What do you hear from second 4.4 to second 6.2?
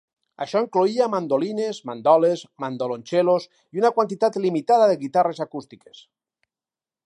limitada de guitarres acústiques.